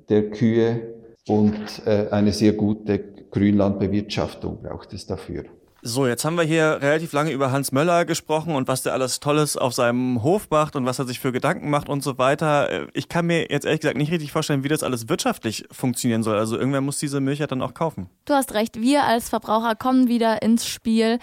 der 0.10 0.32
Kühe 0.32 0.96
und 1.28 1.86
äh, 1.86 2.08
eine 2.12 2.32
sehr 2.32 2.54
gute 2.54 3.15
Grünlandbewirtschaftung 3.36 4.62
braucht 4.64 4.94
es 4.94 5.06
dafür. 5.06 5.44
So, 5.88 6.08
jetzt 6.08 6.26
haben 6.26 6.36
wir 6.36 6.44
hier 6.44 6.80
relativ 6.82 7.14
lange 7.14 7.32
über 7.32 7.52
Hans 7.52 7.72
Möller 7.72 8.06
gesprochen 8.06 8.56
und 8.56 8.68
was 8.68 8.82
der 8.82 8.94
alles 8.94 9.20
Tolles 9.20 9.56
auf 9.56 9.74
seinem 9.74 10.24
Hof 10.24 10.48
macht 10.50 10.76
und 10.76 10.86
was 10.88 10.98
er 10.98 11.06
sich 11.06 11.20
für 11.20 11.32
Gedanken 11.32 11.70
macht 11.70 11.90
und 11.90 12.02
so 12.02 12.18
weiter. 12.18 12.72
Äh, 12.72 12.88
ich 12.94 13.08
kann 13.08 13.28
mir 13.28 13.52
jetzt 13.52 13.66
ehrlich 13.66 13.82
gesagt 13.82 13.98
nicht 13.98 14.12
richtig 14.12 14.32
vorstellen, 14.32 14.64
wie 14.64 14.68
das 14.68 14.82
alles 14.82 15.10
wirtschaftlich 15.10 15.66
funktionieren 15.70 16.24
soll. 16.24 16.40
Also 16.40 16.58
irgendwer 16.58 16.82
muss 16.82 16.98
diese 16.98 17.20
Milch 17.20 17.38
ja 17.38 17.46
dann 17.46 17.62
auch 17.62 17.76
kaufen. 17.76 18.10
Du 18.26 18.34
hast 18.34 18.56
recht, 18.56 18.82
wir 18.82 19.04
als 19.04 19.30
Verbraucher 19.30 19.76
kommen 19.76 20.08
wieder 20.08 20.42
ins 20.42 20.66
Spiel. 20.66 21.20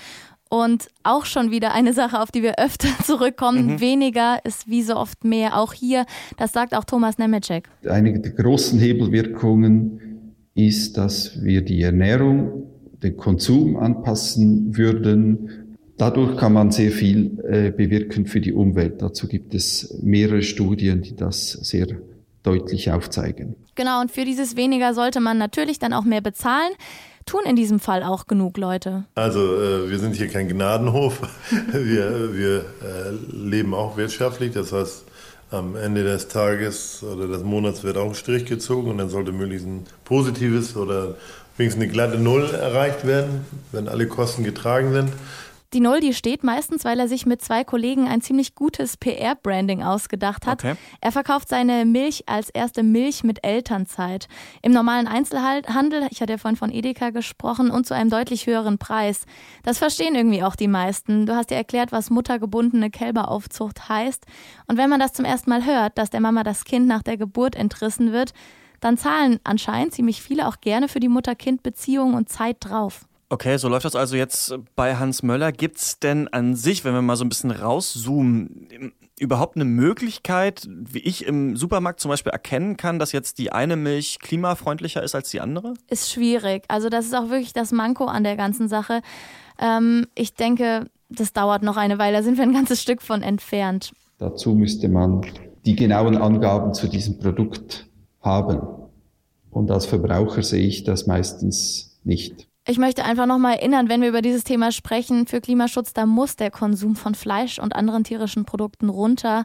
Und 0.49 0.89
auch 1.03 1.25
schon 1.25 1.51
wieder 1.51 1.73
eine 1.73 1.95
Sache, 1.95 2.21
auf 2.21 2.31
die 2.31 2.43
wir 2.43 2.59
öfter 2.59 2.89
zurückkommen. 3.05 3.67
Mhm. 3.67 3.81
Weniger 3.81 4.39
ist 4.45 4.69
wie 4.69 4.83
so 4.83 4.97
oft 4.97 5.25
mehr. 5.25 5.59
Auch 5.59 5.73
hier, 5.73 6.05
das 6.37 6.53
sagt 6.53 6.75
auch 6.75 6.85
Thomas 6.85 7.17
Nemecek. 7.19 7.69
Eine 7.89 8.21
der 8.21 8.33
großen 8.33 8.79
Hebelwirkungen 8.79 10.12
ist, 10.55 10.97
dass 10.97 11.43
wir 11.43 11.63
die 11.63 11.83
Ernährung 11.83 12.65
den 13.03 13.17
Konsum 13.17 13.77
anpassen 13.77 14.77
würden. 14.77 15.49
Dadurch 15.97 16.37
kann 16.37 16.53
man 16.53 16.71
sehr 16.71 16.91
viel 16.91 17.39
äh, 17.49 17.71
bewirken 17.71 18.27
für 18.27 18.41
die 18.41 18.53
Umwelt. 18.53 19.03
Dazu 19.03 19.29
gibt 19.29 19.55
es 19.55 19.99
mehrere 20.03 20.43
Studien, 20.43 21.03
die 21.03 21.15
das 21.15 21.53
sehr 21.53 21.87
deutlich 22.43 22.91
aufzeigen. 22.91 23.55
Genau, 23.75 24.01
und 24.01 24.11
für 24.11 24.25
dieses 24.25 24.57
weniger 24.57 24.95
sollte 24.95 25.21
man 25.21 25.39
natürlich 25.39 25.79
dann 25.79 25.93
auch 25.93 26.05
mehr 26.05 26.21
bezahlen. 26.21 26.73
Tun 27.25 27.43
in 27.47 27.55
diesem 27.55 27.79
Fall 27.79 28.03
auch 28.03 28.27
genug 28.27 28.59
Leute? 28.59 29.05
Also 29.15 29.39
äh, 29.39 29.91
wir 29.91 29.99
sind 29.99 30.17
hier 30.17 30.29
kein 30.29 30.49
Gnadenhof. 30.49 31.21
wir 31.73 32.37
wir 32.37 32.59
äh, 32.59 33.13
leben 33.33 33.75
auch 33.75 33.97
wirtschaftlich. 33.97 34.53
Das 34.53 34.73
heißt, 34.73 35.05
am 35.53 35.77
Ende 35.77 36.03
des 36.03 36.29
Tages 36.29 37.03
oder 37.03 37.29
des 37.29 37.43
Monats 37.43 37.85
wird 37.85 37.97
auch 37.97 38.09
ein 38.09 38.15
Strich 38.15 38.47
gezogen 38.47 38.91
und 38.91 38.99
dann 38.99 39.11
sollte 39.11 39.33
möglichst 39.33 39.67
ein 39.67 39.85
positives 40.05 40.77
oder 40.77 41.17
wenigstens 41.57 41.83
eine 41.85 41.93
glatte 41.93 42.19
Null 42.19 42.51
erreicht 42.55 43.07
werden, 43.07 43.45
wenn 43.71 43.89
alle 43.89 44.07
Kosten 44.07 44.45
getragen 44.45 44.93
sind. 44.93 45.13
Die 45.73 45.81
Null, 45.81 46.01
die 46.01 46.13
steht 46.13 46.45
meistens, 46.45 46.85
weil 46.85 47.01
er 47.01 47.09
sich 47.09 47.25
mit 47.25 47.43
zwei 47.43 47.65
Kollegen 47.65 48.07
ein 48.07 48.21
ziemlich 48.21 48.55
gutes 48.55 48.97
PR-Branding 48.97 49.83
ausgedacht 49.83 50.47
hat. 50.47 50.63
Okay. 50.63 50.75
Er 51.01 51.13
verkauft 51.13 51.49
seine 51.49 51.85
Milch 51.85 52.25
als 52.29 52.51
erste 52.51 52.83
Milch 52.83 53.25
mit 53.25 53.45
Elternzeit. 53.45 54.29
Im 54.61 54.73
normalen 54.73 55.07
Einzelhandel, 55.07 56.07
ich 56.11 56.21
hatte 56.21 56.35
ja 56.35 56.39
vorhin 56.39 56.57
von 56.57 56.71
Edeka 56.71 57.11
gesprochen, 57.11 57.71
und 57.71 57.87
zu 57.87 57.95
einem 57.95 58.11
deutlich 58.11 58.47
höheren 58.47 58.79
Preis. 58.79 59.25
Das 59.63 59.79
verstehen 59.79 60.15
irgendwie 60.15 60.43
auch 60.43 60.57
die 60.57 60.69
meisten. 60.69 61.27
Du 61.27 61.35
hast 61.35 61.51
ja 61.51 61.57
erklärt, 61.57 61.93
was 61.93 62.11
muttergebundene 62.11 62.91
Kälberaufzucht 62.91 63.89
heißt. 63.89 64.27
Und 64.67 64.77
wenn 64.77 64.91
man 64.91 65.01
das 65.01 65.13
zum 65.13 65.25
ersten 65.25 65.51
Mal 65.51 65.65
hört, 65.65 65.97
dass 65.99 66.11
der 66.11 66.21
Mama 66.21 66.43
das 66.45 66.65
Kind 66.65 66.87
nach 66.87 67.03
der 67.03 67.17
Geburt 67.17 67.57
entrissen 67.57 68.13
wird, 68.13 68.33
dann 68.81 68.99
zahlen 68.99 69.39
anscheinend 69.45 69.95
ziemlich 69.95 70.21
viele 70.23 70.49
auch 70.49 70.61
gerne 70.61 70.89
für 70.89 71.01
die 71.01 71.09
Mutter-Kind-Beziehung 71.09 72.15
und 72.15 72.29
Zeit 72.29 72.57
drauf. 72.61 73.07
Okay, 73.33 73.57
so 73.57 73.71
läuft 73.71 73.87
das 73.87 73.97
also 73.97 74.15
jetzt 74.15 74.55
bei 74.77 74.97
Hans 74.97 75.23
Möller. 75.23 75.53
Gibt 75.53 75.79
es 75.79 75.99
denn 75.99 76.29
an 76.29 76.55
sich, 76.55 76.85
wenn 76.85 76.93
wir 76.93 77.01
mal 77.01 77.17
so 77.17 77.25
ein 77.25 77.31
bisschen 77.31 77.51
rauszoomen, 77.51 78.93
überhaupt 79.19 79.57
eine 79.57 79.65
Möglichkeit, 79.65 80.69
wie 80.69 80.99
ich 80.99 81.25
im 81.25 81.57
Supermarkt 81.57 82.01
zum 82.01 82.11
Beispiel 82.11 82.31
erkennen 82.31 82.77
kann, 82.77 82.99
dass 82.99 83.13
jetzt 83.13 83.39
die 83.39 83.51
eine 83.51 83.77
Milch 83.77 84.19
klimafreundlicher 84.19 85.03
ist 85.03 85.15
als 85.15 85.31
die 85.31 85.41
andere? 85.41 85.73
Ist 85.89 86.13
schwierig. 86.13 86.65
Also 86.69 86.91
das 86.91 87.07
ist 87.07 87.15
auch 87.15 87.31
wirklich 87.31 87.55
das 87.55 87.73
Manko 87.73 88.05
an 88.05 88.23
der 88.23 88.37
ganzen 88.37 88.69
Sache. 88.69 89.01
Ähm, 89.59 90.09
ich 90.15 90.35
denke, 90.35 90.91
das 91.09 91.33
dauert 91.33 91.63
noch 91.63 91.79
eine 91.79 91.97
Weile. 91.97 92.19
Da 92.19 92.23
sind 92.23 92.37
wir 92.37 92.45
ein 92.45 92.53
ganzes 92.53 92.83
Stück 92.83 93.01
von 93.01 93.23
entfernt. 93.23 93.93
Dazu 94.19 94.55
müsste 94.55 94.91
man 94.91 95.25
die 95.65 95.75
genauen 95.75 96.19
Angaben 96.19 96.75
zu 96.75 96.87
diesem 96.87 97.19
Produkt 97.19 97.89
haben. 98.21 98.61
Und 99.51 99.71
als 99.71 99.87
Verbraucher 99.87 100.43
sehe 100.43 100.67
ich 100.67 100.85
das 100.85 101.07
meistens 101.07 101.99
nicht. 102.05 102.52
Ich 102.65 102.79
möchte 102.79 103.05
einfach 103.05 103.27
nochmal 103.27 103.55
erinnern, 103.55 103.89
wenn 103.89 104.03
wir 104.03 104.09
über 104.09 104.23
dieses 104.23 104.45
Thema 104.45 104.71
sprechen, 104.71 105.27
für 105.27 105.41
Klimaschutz, 105.41 105.95
da 105.95 106.07
muss 106.07 106.37
der 106.37 106.53
Konsum 106.53 106.95
von 106.95 107.17
Fleisch 107.17 107.59
und 107.59 107.75
anderen 107.75 108.05
tierischen 108.05 108.45
Produkten 108.45 108.89
runter. 108.89 109.45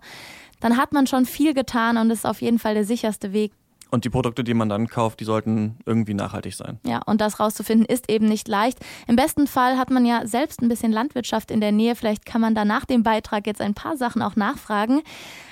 Dann 0.59 0.77
hat 0.77 0.93
man 0.93 1.07
schon 1.07 1.25
viel 1.25 1.55
getan 1.55 1.97
und 1.97 2.11
ist 2.11 2.27
auf 2.27 2.41
jeden 2.41 2.59
Fall 2.59 2.75
der 2.75 2.85
sicherste 2.85 3.33
Weg. 3.33 3.53
Und 3.89 4.05
die 4.05 4.09
Produkte, 4.09 4.43
die 4.43 4.53
man 4.53 4.69
dann 4.69 4.87
kauft, 4.87 5.19
die 5.19 5.25
sollten 5.25 5.77
irgendwie 5.85 6.13
nachhaltig 6.13 6.55
sein. 6.55 6.79
Ja, 6.85 7.01
und 7.05 7.21
das 7.21 7.39
rauszufinden 7.39 7.85
ist 7.85 8.11
eben 8.11 8.27
nicht 8.27 8.47
leicht. 8.47 8.79
Im 9.07 9.15
besten 9.15 9.47
Fall 9.47 9.77
hat 9.77 9.89
man 9.89 10.05
ja 10.05 10.27
selbst 10.27 10.61
ein 10.61 10.69
bisschen 10.69 10.91
Landwirtschaft 10.91 11.51
in 11.51 11.61
der 11.61 11.71
Nähe. 11.71 11.95
Vielleicht 11.95 12.25
kann 12.25 12.41
man 12.41 12.55
da 12.55 12.65
nach 12.65 12.85
dem 12.85 13.03
Beitrag 13.03 13.47
jetzt 13.47 13.61
ein 13.61 13.73
paar 13.73 13.97
Sachen 13.97 14.21
auch 14.21 14.35
nachfragen. 14.35 15.01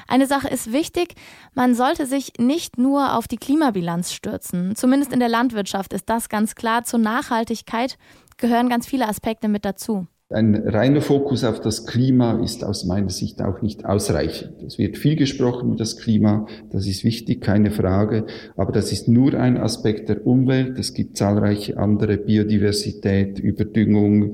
Eine 0.08 0.28
Sache 0.28 0.50
ist 0.50 0.72
wichtig, 0.72 1.16
man 1.54 1.74
sollte 1.74 2.06
sich 2.06 2.34
nicht 2.38 2.78
nur 2.78 3.14
auf 3.16 3.28
die 3.28 3.38
Klimabilanz 3.38 4.14
stürzen. 4.14 4.76
Zumindest 4.76 5.12
in 5.14 5.20
der 5.20 5.30
Landwirtschaft 5.30 5.94
ist 5.94 6.10
das 6.10 6.30
ganz 6.30 6.56
klar. 6.56 6.84
Zur 6.84 7.00
Nachhaltigkeit 7.00 7.98
gehören 8.38 8.70
ganz 8.70 8.86
viele 8.86 9.08
Aspekte 9.08 9.48
mit 9.48 9.66
dazu. 9.66 10.08
Ein 10.36 10.54
reiner 10.68 11.00
Fokus 11.00 11.46
auf 11.46 11.62
das 11.62 11.86
Klima 11.86 12.44
ist 12.44 12.66
aus 12.66 12.84
meiner 12.84 13.10
Sicht 13.10 13.42
auch 13.42 13.62
nicht 13.62 13.86
ausreichend. 13.86 14.62
Es 14.68 14.78
wird 14.78 14.98
viel 14.98 15.16
gesprochen 15.16 15.70
über 15.70 15.78
das 15.78 15.96
Klima, 15.96 16.46
das 16.72 16.88
ist 16.88 17.06
wichtig, 17.06 17.40
keine 17.40 17.72
Frage, 17.72 18.26
aber 18.58 18.74
das 18.74 18.92
ist 18.92 19.08
nur 19.08 19.34
ein 19.36 19.56
Aspekt 19.56 20.10
der 20.10 20.28
Umwelt. 20.28 20.78
Es 20.78 20.94
gibt 20.94 21.16
zahlreiche 21.16 21.78
andere 21.78 22.18
Biodiversität, 22.18 23.40
Überdüngung, 23.40 24.34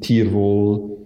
Tierwohl, 0.00 0.96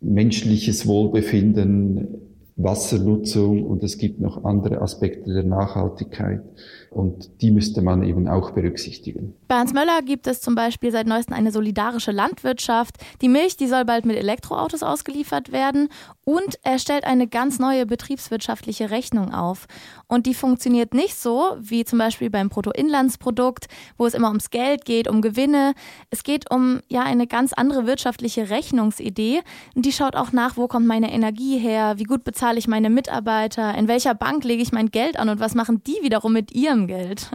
menschliches 0.00 0.88
Wohlbefinden, 0.88 2.08
Wassernutzung 2.56 3.64
und 3.64 3.84
es 3.84 3.96
gibt 3.96 4.20
noch 4.20 4.42
andere 4.42 4.82
Aspekte 4.82 5.32
der 5.32 5.44
Nachhaltigkeit 5.44 6.42
und 6.90 7.30
die 7.42 7.52
müsste 7.52 7.82
man 7.82 8.02
eben 8.02 8.26
auch 8.26 8.50
berücksichtigen. 8.50 9.34
Bei 9.48 9.56
Hans 9.56 9.72
Möller 9.72 10.02
gibt 10.02 10.26
es 10.26 10.42
zum 10.42 10.54
Beispiel 10.54 10.92
seit 10.92 11.06
neuestem 11.06 11.34
eine 11.34 11.50
solidarische 11.50 12.12
Landwirtschaft. 12.12 12.96
Die 13.22 13.30
Milch, 13.30 13.56
die 13.56 13.66
soll 13.66 13.86
bald 13.86 14.04
mit 14.04 14.18
Elektroautos 14.18 14.82
ausgeliefert 14.82 15.52
werden 15.52 15.88
und 16.26 16.58
er 16.64 16.78
stellt 16.78 17.04
eine 17.04 17.26
ganz 17.26 17.58
neue 17.58 17.86
betriebswirtschaftliche 17.86 18.90
Rechnung 18.90 19.32
auf. 19.32 19.66
Und 20.06 20.26
die 20.26 20.34
funktioniert 20.34 20.92
nicht 20.92 21.18
so 21.18 21.56
wie 21.60 21.86
zum 21.86 21.98
Beispiel 21.98 22.28
beim 22.28 22.50
Bruttoinlandsprodukt, 22.50 23.68
wo 23.96 24.04
es 24.04 24.12
immer 24.12 24.28
ums 24.28 24.50
Geld 24.50 24.84
geht, 24.84 25.08
um 25.08 25.22
Gewinne. 25.22 25.72
Es 26.10 26.24
geht 26.24 26.50
um 26.50 26.80
ja 26.88 27.02
eine 27.04 27.26
ganz 27.26 27.54
andere 27.54 27.86
wirtschaftliche 27.86 28.50
Rechnungsidee. 28.50 29.40
Die 29.74 29.92
schaut 29.92 30.14
auch 30.14 30.32
nach, 30.32 30.58
wo 30.58 30.68
kommt 30.68 30.86
meine 30.86 31.10
Energie 31.10 31.56
her, 31.56 31.94
wie 31.96 32.04
gut 32.04 32.22
bezahle 32.22 32.58
ich 32.58 32.68
meine 32.68 32.90
Mitarbeiter, 32.90 33.74
in 33.76 33.88
welcher 33.88 34.14
Bank 34.14 34.44
lege 34.44 34.62
ich 34.62 34.72
mein 34.72 34.90
Geld 34.90 35.18
an 35.18 35.30
und 35.30 35.40
was 35.40 35.54
machen 35.54 35.82
die 35.84 35.96
wiederum 36.02 36.34
mit 36.34 36.52
ihrem 36.52 36.86
Geld. 36.86 37.30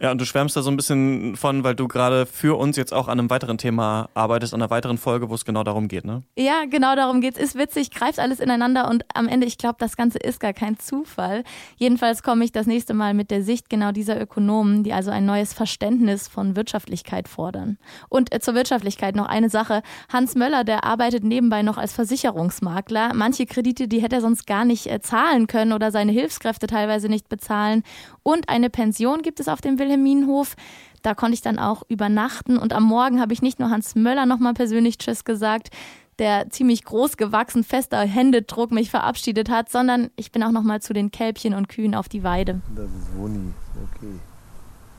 Ja, 0.00 0.10
und 0.10 0.18
du 0.18 0.24
schwärmst 0.24 0.56
da 0.56 0.62
so 0.62 0.70
ein 0.70 0.76
bisschen 0.76 1.36
von, 1.36 1.62
weil 1.62 1.74
du 1.74 1.86
gerade 1.86 2.24
für 2.24 2.58
uns 2.58 2.78
jetzt 2.78 2.94
auch 2.94 3.06
an 3.06 3.18
einem 3.18 3.28
weiteren 3.28 3.58
Thema 3.58 4.08
arbeitest, 4.14 4.54
an 4.54 4.62
einer 4.62 4.70
weiteren 4.70 4.96
Folge, 4.96 5.28
wo 5.28 5.34
es 5.34 5.44
genau 5.44 5.62
darum 5.62 5.88
geht, 5.88 6.06
ne? 6.06 6.22
Ja, 6.38 6.64
genau 6.64 6.96
darum 6.96 7.20
geht's. 7.20 7.38
Ist 7.38 7.54
witzig, 7.54 7.90
greift 7.90 8.18
alles 8.18 8.40
ineinander 8.40 8.88
und 8.88 9.04
am 9.14 9.28
Ende, 9.28 9.46
ich 9.46 9.58
glaube, 9.58 9.76
das 9.78 9.96
Ganze 9.96 10.18
ist 10.18 10.40
gar 10.40 10.54
kein 10.54 10.78
Zufall. 10.78 11.44
Jedenfalls 11.76 12.22
komme 12.22 12.46
ich 12.46 12.52
das 12.52 12.66
nächste 12.66 12.94
Mal 12.94 13.12
mit 13.12 13.30
der 13.30 13.42
Sicht 13.42 13.68
genau 13.68 13.92
dieser 13.92 14.18
Ökonomen, 14.18 14.84
die 14.84 14.94
also 14.94 15.10
ein 15.10 15.26
neues 15.26 15.52
Verständnis 15.52 16.28
von 16.28 16.56
Wirtschaftlichkeit 16.56 17.28
fordern. 17.28 17.76
Und 18.08 18.34
äh, 18.34 18.40
zur 18.40 18.54
Wirtschaftlichkeit 18.54 19.16
noch 19.16 19.26
eine 19.26 19.50
Sache. 19.50 19.82
Hans 20.10 20.34
Möller, 20.34 20.64
der 20.64 20.84
arbeitet 20.84 21.24
nebenbei 21.24 21.60
noch 21.60 21.76
als 21.76 21.92
Versicherungsmakler. 21.92 23.12
Manche 23.12 23.44
Kredite, 23.44 23.86
die 23.86 24.00
hätte 24.00 24.16
er 24.16 24.22
sonst 24.22 24.46
gar 24.46 24.64
nicht 24.64 24.86
äh, 24.86 25.00
zahlen 25.02 25.46
können 25.46 25.74
oder 25.74 25.90
seine 25.90 26.12
Hilfskräfte 26.12 26.68
teilweise 26.68 27.10
nicht 27.10 27.28
bezahlen. 27.28 27.82
Und 28.22 28.48
eine 28.48 28.70
Pension 28.70 29.20
gibt 29.20 29.40
es 29.40 29.48
auf 29.48 29.60
dem 29.60 29.78
Wilhelminenhof. 29.90 30.56
Da 31.02 31.14
konnte 31.14 31.34
ich 31.34 31.42
dann 31.42 31.58
auch 31.58 31.82
übernachten. 31.88 32.58
Und 32.58 32.72
am 32.72 32.84
Morgen 32.84 33.20
habe 33.20 33.32
ich 33.32 33.42
nicht 33.42 33.58
nur 33.58 33.70
Hans 33.70 33.94
Möller 33.94 34.26
nochmal 34.26 34.54
persönlich 34.54 34.98
Tschüss 34.98 35.24
gesagt, 35.24 35.70
der 36.18 36.50
ziemlich 36.50 36.84
groß 36.84 37.16
gewachsen, 37.16 37.64
fester 37.64 38.00
Händedruck 38.00 38.70
mich 38.72 38.90
verabschiedet 38.90 39.48
hat, 39.48 39.70
sondern 39.70 40.10
ich 40.16 40.30
bin 40.32 40.42
auch 40.42 40.50
nochmal 40.50 40.82
zu 40.82 40.92
den 40.92 41.10
Kälbchen 41.10 41.54
und 41.54 41.68
Kühen 41.68 41.94
auf 41.94 42.10
die 42.10 42.22
Weide. 42.22 42.60
Das 42.76 42.84
ist 42.84 43.16
Wuni, 43.16 43.52
okay. 43.82 44.12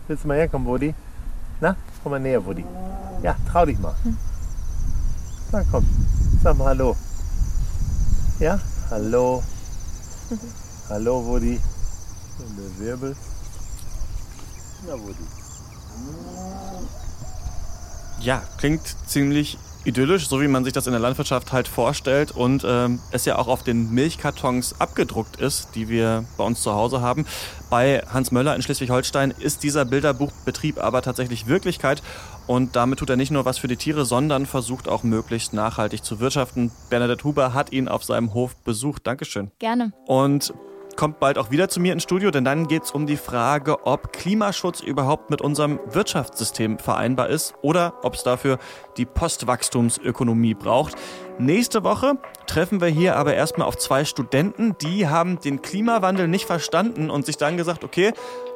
Willst 0.08 0.24
du 0.24 0.28
mal 0.28 0.38
herkommen, 0.38 0.68
Wudi? 0.68 0.96
Na, 1.60 1.76
komm 2.02 2.14
mal 2.14 2.20
näher, 2.20 2.44
Wudi. 2.44 2.66
Ja, 3.22 3.36
trau 3.52 3.66
dich 3.68 3.78
mal. 3.78 3.94
Na 5.52 5.64
komm, 5.70 5.86
sag 6.42 6.58
mal 6.58 6.70
Hallo. 6.70 6.96
Ja, 8.40 8.60
hallo. 8.90 9.44
Hallo, 10.90 11.24
Wudi. 11.26 11.60
Und 12.40 12.58
der 12.58 12.80
Wirbel. 12.80 13.16
Die? 14.82 14.88
Ja, 18.26 18.42
klingt 18.58 18.82
ziemlich 19.08 19.58
idyllisch, 19.84 20.28
so 20.28 20.42
wie 20.42 20.48
man 20.48 20.64
sich 20.64 20.74
das 20.74 20.86
in 20.86 20.92
der 20.92 21.00
Landwirtschaft 21.00 21.52
halt 21.52 21.68
vorstellt 21.68 22.32
und 22.32 22.64
ähm, 22.68 23.00
es 23.12 23.26
ja 23.26 23.38
auch 23.38 23.48
auf 23.48 23.64
den 23.64 23.92
Milchkartons 23.92 24.80
abgedruckt 24.80 25.38
ist, 25.38 25.70
die 25.76 25.90
wir 25.90 26.26
bei 26.38 26.44
uns 26.44 26.62
zu 26.62 26.74
Hause 26.74 27.02
haben. 27.02 27.26
Bei 27.70 28.04
Hans 28.14 28.32
Möller 28.32 28.56
in 28.56 28.62
Schleswig-Holstein 28.62 29.32
ist 29.32 29.64
dieser 29.64 29.86
Bilderbuchbetrieb 29.86 30.78
aber 30.78 31.02
tatsächlich 31.02 31.48
Wirklichkeit 31.48 32.04
und 32.48 32.76
damit 32.76 33.00
tut 33.00 33.10
er 33.10 33.18
nicht 33.18 33.32
nur 33.32 33.46
was 33.46 33.58
für 33.58 33.68
die 33.68 33.78
Tiere, 33.78 34.06
sondern 34.06 34.46
versucht 34.46 34.88
auch 34.88 35.04
möglichst 35.04 35.54
nachhaltig 35.54 36.04
zu 36.04 36.20
wirtschaften. 36.20 36.72
Bernadette 36.90 37.24
Huber 37.24 37.54
hat 37.54 37.72
ihn 37.72 37.88
auf 37.88 38.04
seinem 38.04 38.34
Hof 38.34 38.56
besucht. 38.58 39.08
Dankeschön. 39.08 39.52
Gerne. 39.58 39.94
Und 40.06 40.54
kommt 40.96 41.20
bald 41.20 41.38
auch 41.38 41.52
wieder 41.52 41.70
zu 41.70 41.80
mir 41.80 41.94
ins 41.94 42.04
Studio, 42.04 42.32
denn 42.32 42.44
dann 42.44 42.68
geht 42.68 42.84
es 42.84 42.92
um 42.92 43.06
die 43.06 43.18
Frage, 43.18 43.86
ob 43.86 44.14
Klimaschutz 44.14 44.82
überhaupt 44.82 45.30
mit 45.30 45.42
unserem 45.42 45.80
Wirtschaftssystem 45.86 46.80
vereinbar 46.80 47.30
ist 47.30 47.54
oder 47.62 47.94
ob 48.04 48.16
es 48.16 48.24
dafür 48.24 48.58
die 48.98 49.06
Postwachstumsökonomie 49.06 50.54
braucht. 50.54 50.96
Nächste 51.40 51.84
Woche 51.84 52.14
treffen 52.46 52.82
wir 52.82 52.88
hier 52.88 53.16
aber 53.16 53.34
erstmal 53.34 53.68
auf 53.68 53.78
zwei 53.78 54.06
Studenten, 54.06 54.76
die 54.82 55.08
haben 55.08 55.40
den 55.40 55.62
Klimawandel 55.62 56.28
nicht 56.28 56.46
verstanden 56.46 57.10
und 57.10 57.26
sich 57.26 57.38
dann 57.38 57.58
gesagt, 57.58 57.84
okay, 57.84 58.14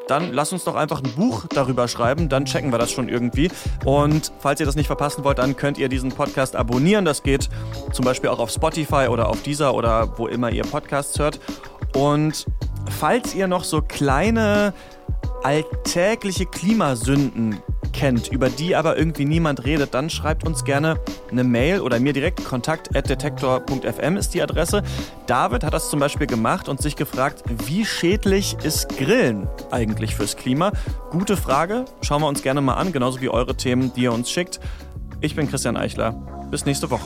dann 0.08 0.34
lass 0.34 0.54
uns 0.54 0.64
doch 0.64 0.76
einfach 0.76 1.02
ein 1.04 1.12
Buch 1.16 1.46
darüber 1.50 1.88
schreiben, 1.88 2.30
dann 2.30 2.46
checken 2.46 2.72
wir 2.72 2.78
das 2.78 2.92
schon 2.92 3.10
irgendwie. 3.10 3.50
Und 3.84 4.32
falls 4.40 4.60
ihr 4.60 4.66
das 4.66 4.76
nicht 4.76 4.88
verpassen 4.88 5.24
wollt, 5.24 5.40
dann 5.40 5.56
könnt 5.56 5.78
ihr 5.78 5.90
diesen 5.90 6.12
Podcast 6.12 6.56
abonnieren. 6.56 7.06
Das 7.06 7.24
geht 7.24 7.50
zum 7.92 8.06
Beispiel 8.06 8.30
auch 8.30 8.40
auf 8.40 8.52
Spotify 8.52 9.08
oder 9.10 9.30
auf 9.30 9.42
Deezer 9.42 9.74
oder 9.74 10.18
wo 10.18 10.28
immer 10.28 10.52
ihr 10.52 10.64
Podcasts 10.64 11.18
hört. 11.20 11.40
Und 11.96 12.46
falls 13.00 13.34
ihr 13.34 13.48
noch 13.48 13.64
so 13.64 13.82
kleine 13.82 14.74
alltägliche 15.44 16.46
Klimasünden 16.46 17.58
kennt, 17.94 18.28
über 18.28 18.50
die 18.50 18.76
aber 18.76 18.98
irgendwie 18.98 19.26
niemand 19.26 19.64
redet, 19.64 19.94
dann 19.94 20.10
schreibt 20.10 20.46
uns 20.46 20.66
gerne 20.66 21.00
eine 21.32 21.44
Mail 21.44 21.80
oder 21.80 22.00
mir 22.00 22.14
direkt 22.14 22.44
kontakt.detektor.fm 22.44 24.18
ist 24.18 24.34
die 24.34 24.42
Adresse. 24.42 24.84
David 25.28 25.64
hat 25.64 25.74
das 25.74 25.90
zum 25.90 26.00
Beispiel 26.00 26.28
gemacht 26.28 26.68
und 26.68 26.82
sich 26.82 26.96
gefragt, 26.96 27.44
wie 27.66 27.86
schädlich 27.86 28.58
ist 28.64 28.98
Grillen 28.98 29.48
eigentlich 29.72 30.16
fürs 30.16 30.36
Klima? 30.36 30.74
Gute 31.12 31.38
Frage, 31.38 31.86
schauen 32.02 32.22
wir 32.22 32.28
uns 32.28 32.42
gerne 32.44 32.60
mal 32.60 32.74
an, 32.74 32.92
genauso 32.92 33.22
wie 33.22 33.30
eure 33.30 33.56
Themen, 33.56 33.94
die 33.94 34.04
ihr 34.04 34.14
uns 34.14 34.30
schickt. 34.30 34.60
Ich 35.22 35.36
bin 35.36 35.50
Christian 35.50 35.78
Eichler. 35.78 36.12
Bis 36.52 36.66
nächste 36.66 36.92
Woche. 36.92 37.06